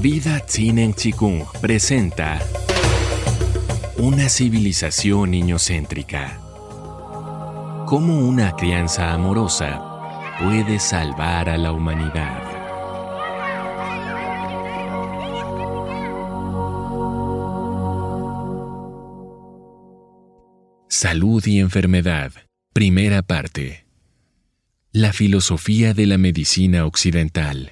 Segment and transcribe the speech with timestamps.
[0.00, 2.38] Vida Tsinen Chikung presenta
[3.96, 6.38] Una civilización niñocéntrica.
[7.84, 12.44] Cómo una crianza amorosa puede salvar a la humanidad.
[20.88, 22.30] Salud y enfermedad.
[22.72, 23.84] Primera parte.
[24.92, 27.70] La filosofía de la medicina occidental.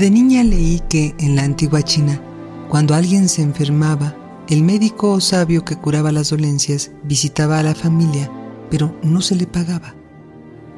[0.00, 2.22] De niña leí que en la antigua China,
[2.70, 4.16] cuando alguien se enfermaba,
[4.48, 8.32] el médico o sabio que curaba las dolencias visitaba a la familia,
[8.70, 9.94] pero no se le pagaba.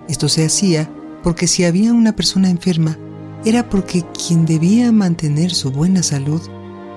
[0.08, 0.90] Esto se hacía
[1.22, 2.98] porque si había una persona enferma,
[3.44, 6.42] era porque quien debía mantener su buena salud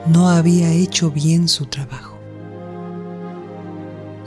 [0.07, 2.17] no había hecho bien su trabajo.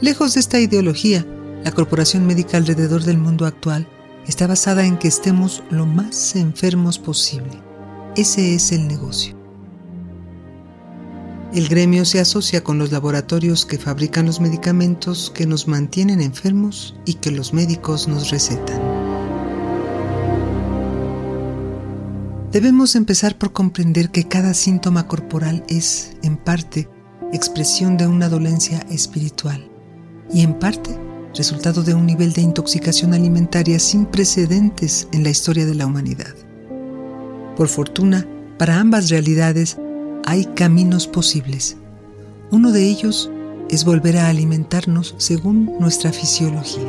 [0.00, 1.26] Lejos de esta ideología,
[1.64, 3.88] la corporación médica alrededor del mundo actual
[4.24, 7.67] está basada en que estemos lo más enfermos posible
[8.18, 9.36] ese es el negocio.
[11.54, 16.96] El gremio se asocia con los laboratorios que fabrican los medicamentos que nos mantienen enfermos
[17.06, 18.82] y que los médicos nos recetan.
[22.50, 26.88] Debemos empezar por comprender que cada síntoma corporal es, en parte,
[27.32, 29.70] expresión de una dolencia espiritual
[30.32, 30.98] y, en parte,
[31.36, 36.47] resultado de un nivel de intoxicación alimentaria sin precedentes en la historia de la humanidad.
[37.58, 38.24] Por fortuna,
[38.56, 39.78] para ambas realidades
[40.24, 41.76] hay caminos posibles.
[42.52, 43.32] Uno de ellos
[43.68, 46.88] es volver a alimentarnos según nuestra fisiología.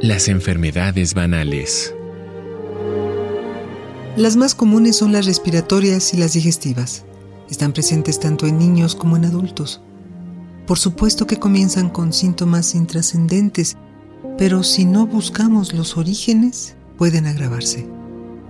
[0.00, 1.92] Las enfermedades banales.
[4.16, 7.04] Las más comunes son las respiratorias y las digestivas.
[7.50, 9.80] Están presentes tanto en niños como en adultos.
[10.68, 13.76] Por supuesto que comienzan con síntomas intrascendentes,
[14.38, 17.86] pero si no buscamos los orígenes, pueden agravarse.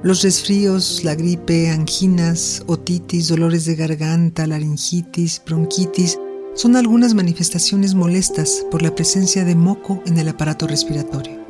[0.02, 6.18] Los resfríos, la gripe, anginas, otitis, dolores de garganta, laringitis, bronquitis
[6.54, 11.42] son algunas manifestaciones molestas por la presencia de moco en el aparato respiratorio.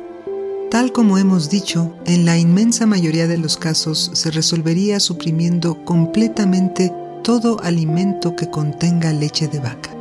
[0.71, 6.91] Tal como hemos dicho, en la inmensa mayoría de los casos se resolvería suprimiendo completamente
[7.23, 9.91] todo alimento que contenga leche de vaca.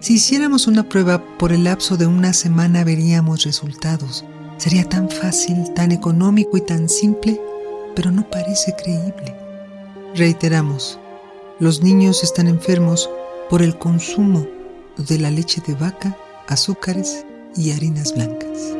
[0.00, 4.24] Si hiciéramos una prueba por el lapso de una semana veríamos resultados,
[4.60, 7.40] Sería tan fácil, tan económico y tan simple,
[7.96, 9.34] pero no parece creíble.
[10.14, 11.00] Reiteramos,
[11.58, 13.08] los niños están enfermos
[13.48, 14.46] por el consumo
[14.98, 16.14] de la leche de vaca,
[16.46, 17.24] azúcares
[17.56, 18.76] y harinas blancas.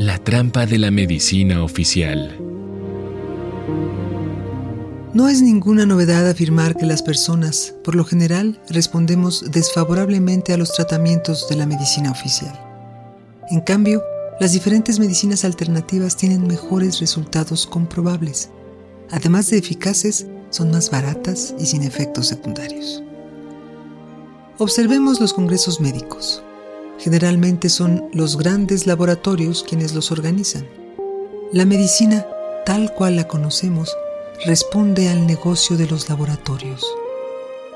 [0.00, 2.36] La trampa de la medicina oficial.
[5.16, 10.74] No es ninguna novedad afirmar que las personas, por lo general, respondemos desfavorablemente a los
[10.74, 12.52] tratamientos de la medicina oficial.
[13.48, 14.02] En cambio,
[14.40, 18.50] las diferentes medicinas alternativas tienen mejores resultados comprobables.
[19.10, 23.02] Además de eficaces, son más baratas y sin efectos secundarios.
[24.58, 26.42] Observemos los congresos médicos.
[26.98, 30.66] Generalmente son los grandes laboratorios quienes los organizan.
[31.54, 32.26] La medicina,
[32.66, 33.96] tal cual la conocemos,
[34.44, 36.84] responde al negocio de los laboratorios.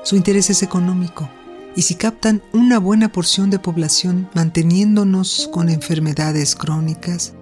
[0.03, 1.29] Su interés es económico
[1.75, 7.33] y si captan una buena porción de población manteniéndonos con enfermedades crónicas,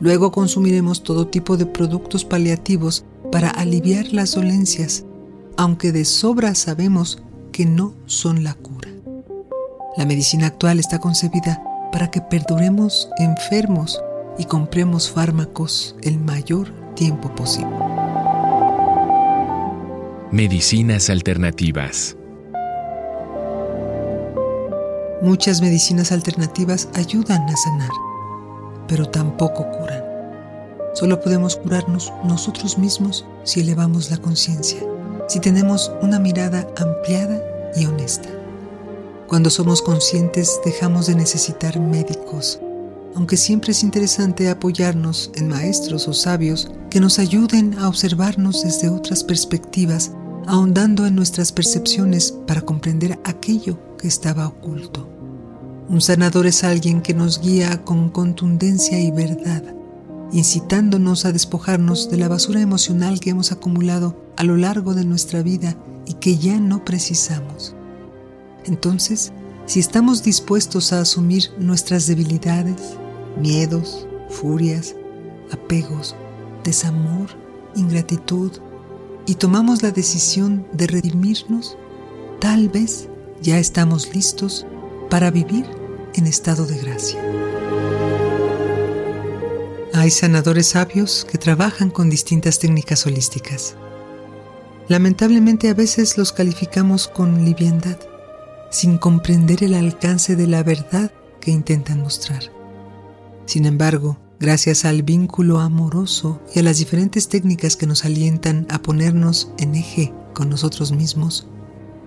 [0.00, 5.04] luego consumiremos todo tipo de productos paliativos para aliviar las dolencias,
[5.56, 8.90] aunque de sobra sabemos que no son la cura.
[9.96, 11.62] La medicina actual está concebida
[11.92, 14.00] para que perduremos enfermos
[14.38, 17.91] y compremos fármacos el mayor tiempo posible.
[20.32, 22.16] Medicinas alternativas.
[25.20, 27.90] Muchas medicinas alternativas ayudan a sanar,
[28.88, 30.02] pero tampoco curan.
[30.94, 34.80] Solo podemos curarnos nosotros mismos si elevamos la conciencia,
[35.28, 37.38] si tenemos una mirada ampliada
[37.76, 38.30] y honesta.
[39.28, 42.58] Cuando somos conscientes dejamos de necesitar médicos,
[43.14, 48.88] aunque siempre es interesante apoyarnos en maestros o sabios que nos ayuden a observarnos desde
[48.88, 50.10] otras perspectivas
[50.46, 55.08] ahondando en nuestras percepciones para comprender aquello que estaba oculto.
[55.88, 59.62] Un sanador es alguien que nos guía con contundencia y verdad,
[60.32, 65.42] incitándonos a despojarnos de la basura emocional que hemos acumulado a lo largo de nuestra
[65.42, 67.74] vida y que ya no precisamos.
[68.64, 69.32] Entonces,
[69.66, 72.96] si estamos dispuestos a asumir nuestras debilidades,
[73.40, 74.96] miedos, furias,
[75.52, 76.16] apegos,
[76.64, 77.28] desamor,
[77.76, 78.52] ingratitud,
[79.26, 81.76] y tomamos la decisión de redimirnos,
[82.40, 83.08] tal vez
[83.40, 84.66] ya estamos listos
[85.10, 85.66] para vivir
[86.14, 87.20] en estado de gracia.
[89.94, 93.76] Hay sanadores sabios que trabajan con distintas técnicas holísticas.
[94.88, 97.98] Lamentablemente a veces los calificamos con liviandad,
[98.70, 102.42] sin comprender el alcance de la verdad que intentan mostrar.
[103.44, 108.82] Sin embargo, gracias al vínculo amoroso y a las diferentes técnicas que nos alientan a
[108.82, 111.46] ponernos en eje con nosotros mismos,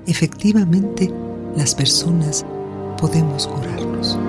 [0.06, 1.10] efectivamente
[1.56, 2.46] las personas
[2.98, 4.20] podemos curarnos.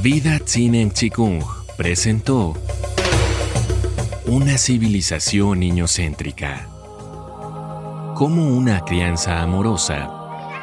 [0.00, 1.42] Vida Tzinen Chikung
[1.76, 2.54] presentó
[4.30, 6.68] Una civilización niñocéntrica.
[8.14, 10.08] Cómo una crianza amorosa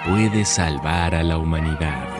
[0.08, 2.17] puede salvar a la humanidad.